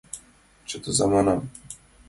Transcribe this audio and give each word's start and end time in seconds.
Чытыза, 0.69 1.05
манам! 1.13 1.39